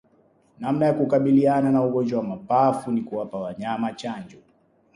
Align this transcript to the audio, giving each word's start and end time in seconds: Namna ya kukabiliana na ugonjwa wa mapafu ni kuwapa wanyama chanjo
Namna 0.59 0.85
ya 0.85 0.93
kukabiliana 0.93 1.71
na 1.71 1.83
ugonjwa 1.83 2.19
wa 2.19 2.25
mapafu 2.27 2.91
ni 2.91 3.01
kuwapa 3.01 3.37
wanyama 3.39 3.93
chanjo 3.93 4.37